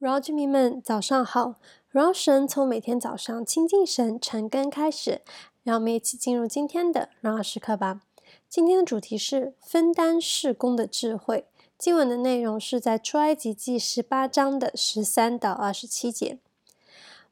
[0.00, 1.56] 荣耀居民们，早上好！
[1.90, 5.20] 荣耀神从每天早上亲近神、晨更开始，
[5.62, 8.00] 让我们一起进入今天的荣耀时刻吧。
[8.48, 11.44] 今天的主题是分担事工的智慧。
[11.76, 16.38] 经文的内容是在出埃及记十八章的十三到二十七节。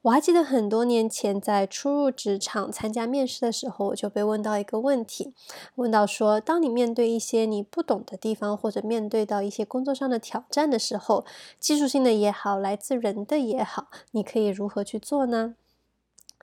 [0.03, 5.33] 我还记得很多年前在初入职场参加面试的时候，我就被问到一个问题，
[5.75, 11.25] 问到说：当你面对一些你不懂的地方，或者面对到一些工作上的挑战的时候，
[11.59, 15.55] 技术性的也好，来自人的也好，你可以如何去做呢？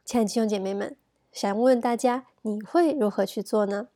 [0.05, 0.95] 亲爱的弟兄姐妹们，
[1.33, 3.89] 想问大家，你会如何去做呢？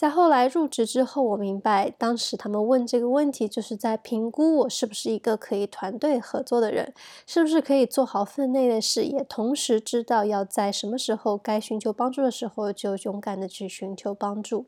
[0.00, 6.94] 在后来入职之后，我明白当时他们问这个问题，就是在评估我是不是一个可以团队合作的人，
[7.26, 14.64] 是不是可以做好分内的事，也同时知道要在什么时候该寻求帮助的时候，就勇敢的去寻求帮助。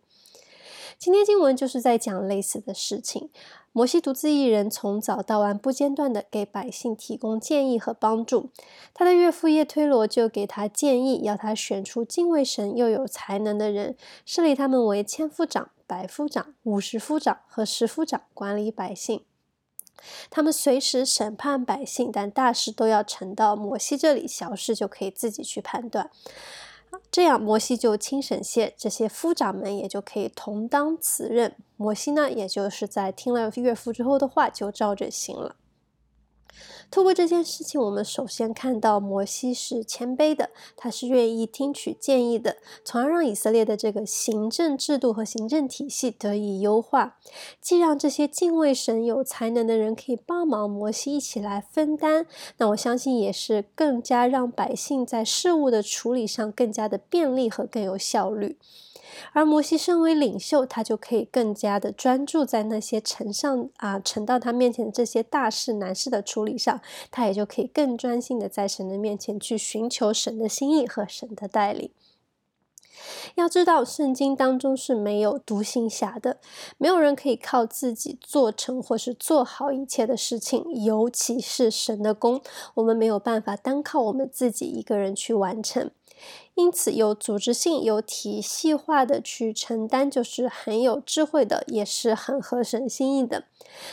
[0.99, 3.31] 今天经文就是在讲类似的事情。
[3.75, 8.51] 摩西独自一人从早到晚不间断地给百姓提供建议和帮助。
[8.93, 19.25] 他的岳父叶推罗就给他建议，要他选出敬畏神又有才能的人，设立他们为千夫长、百夫长、五十夫长和十夫长，管理百姓。
[20.29, 26.11] 他们随时审判百姓，但大事都要呈到摩西这里，小事就可以自己去判断。
[27.11, 31.57] 这样，摩西就亲审些，这些夫长们也就可以同当此任。
[31.77, 35.57] 摩西呢，也就是在听了岳父之后的话，就照着行了。
[36.93, 47.17] 透过这件事情，我们首先看到摩西是谦卑的，他是愿意听取建议的，从而让以色列的这个行政制度和行政体系得以优化，
[47.63, 52.27] 既让这些敬畏神、有才能的人可以帮忙摩西一起来分担，
[52.59, 58.59] 那我相信也是更加让百姓在事务的处理上更加的便利和更有效率。
[59.33, 71.91] 而摩西身为领袖，他就可以更加的专注在那些呈上啊呈到他面前的这些大事难事的处理上，他也就可以更专心的在神的面前去寻求神的心意和神的带领。
[73.35, 76.39] 要知道，圣经当中是没有独行侠的，
[76.79, 82.41] 没有人可以靠自己做成或是做好一切的事情，尤其是神的工，
[82.75, 85.91] 我们没有办法单靠我们自己一个人去完成。
[86.55, 93.45] 因此，有组织性、有体系化的去承担，就是很有智慧的，也是很合神心意的。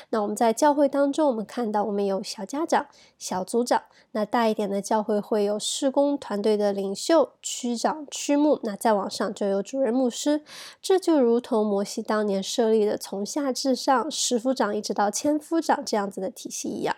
[0.10, 3.84] 那我们在教会当中，我们看到我们有小家长、小组长。
[4.12, 8.60] 那大一点的教会会有施工团队的领袖、区长、区牧。
[8.64, 10.42] 那再往上就有主任牧师。
[10.82, 16.96] 这就如同摩西当年设立的从下至上十夫长一直到千夫长这样子的体系一样。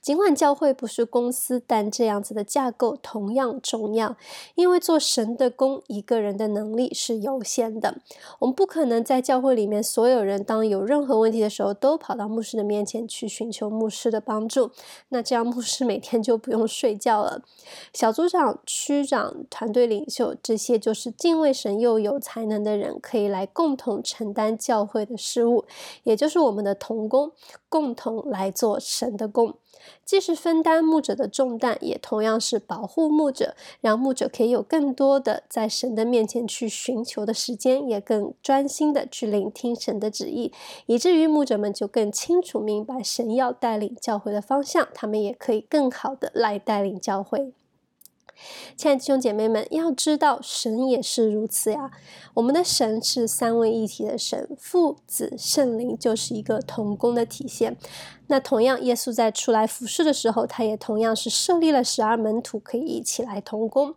[0.00, 4.16] 尽管教会不是公司，但这样子的架构同样重要。
[4.54, 7.98] 因为做神的工，一个人的能力是有限的。
[8.40, 14.70] 我们不可能在教会里面，所有人当有任何问题的时候，都跑到牧师的面前去寻求牧师的帮助。
[15.10, 17.42] 那这样牧师每天就不用睡觉了。
[17.94, 25.64] 小组长、区长、团队领袖，这些就是敬畏神又有才能的人，可以来共同承担教会的事务，
[26.02, 27.32] 也就是我们的同工，
[27.70, 29.54] 共同来做神的工。
[30.04, 40.52] 既是分担牧者的重担，也同样是保护牧者，让牧者可以有更多的在神的面前去寻求的时间，也更专心的去聆听神的旨意，
[40.84, 47.54] 以至于牧者们就更清楚明白神要带领教会的方向，他们也可以更好的来带领教会。
[48.76, 51.90] 亲爱的弟兄姐妹们，要知道神也是如此呀。
[52.34, 57.76] 我们的神是三位一体的神，父、子、圣灵就是一个同工的体现。
[58.28, 63.94] 那同样，耶稣在出来服侍的时候，他也同样是设立了十二门徒，可以一起来同工。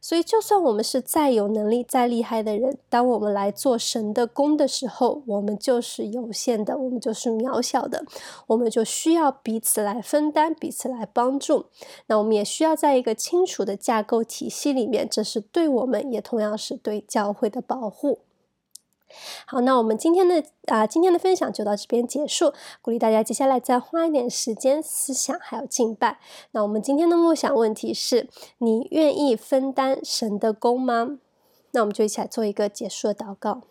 [0.00, 8.04] 所以，就算我们是再有能力、再厉害的人，当我们来做神的工的时候，我们就是有限的，我们就是渺小的，
[8.46, 11.66] 我们就需要彼此来分担、彼此来帮助。
[12.06, 18.20] 那我们也需要在一个清楚的架构体系里面，这是对我们，也同样是对教会的保护。
[19.46, 22.52] 好，那我们今天的啊、今天的分享就到这边结束。
[22.82, 26.18] 鼓励大家接下来再花一点时间思想，还有敬拜。
[26.50, 31.18] 那我们今天的梦想问题是：你愿意分担神的功吗？
[31.72, 33.62] 那我们就一起来做一个结束的祷告。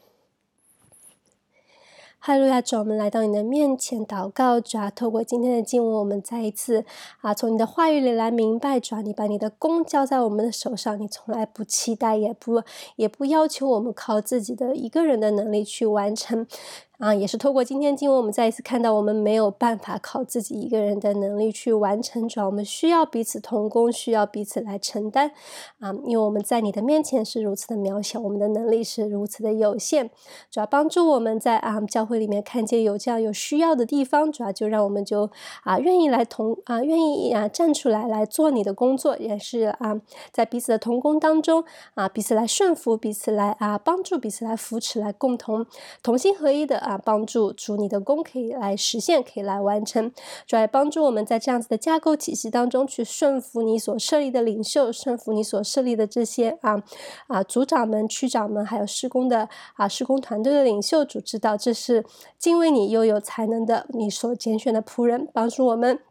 [2.26, 6.84] 哈利路亚，主，我们来到你的面前祷告，主啊，透过今天的经文，我们再一次
[7.22, 12.64] 啊，从你的话语里来明白，主啊，你把你的工交在我们的手上，你从来不期待，也不
[12.96, 16.48] 也不要求我们靠自己的一个人的能力去完成。
[16.98, 25.32] 啊，也是透过今天经文，我们再一次看到，我们没有办法靠自己一个人的能力去完成，主要我们需要彼此同工，需要彼此来承担
[25.80, 30.10] 啊，因为我们在你的面前是如此的渺小，我们的能力是如此的有限，
[30.50, 35.30] 主要帮助我们在啊教会里面看见有这样有需要的地方，主要就让我们就
[35.64, 40.00] 啊愿意来同啊愿意啊站出来来做你的工作，也是啊
[40.32, 41.66] 在彼此的同工当中
[41.96, 45.66] 啊彼此来顺服，彼此来啊帮助，彼此来扶持，来共同
[46.02, 46.85] 同心合一的。
[46.86, 50.12] 啊，帮助主你的功可以来实现，可以来完成，
[50.46, 56.84] 主来帮助我们在这样子的架构体系当中去顺服你所设立的领袖，顺服你所设立的这些啊
[57.28, 61.04] 啊组长们、区长们，还有施工的啊施工团队的领袖。
[61.04, 62.06] 主知道这是
[62.38, 66.05] 敬畏你又有才能的你所拣选的仆人，帮助我们。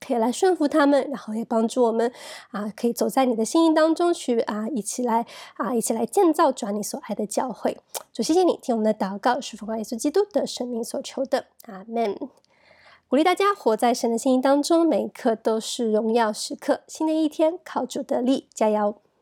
[0.00, 2.10] 可以来顺服他们，然后也帮助我们
[2.50, 7.78] 啊，可以走在你的心意当中去啊，一起来啊，一起来建造转你所爱的教会。
[8.12, 12.18] 主，谢谢你听我们的祷告，是奉靠耶稣基督的生命所求的，阿门。
[13.08, 16.82] 鼓励大家活在神的心意当中，每一刻都是荣耀时刻。
[16.86, 18.94] 新的一天，靠主得力，加油。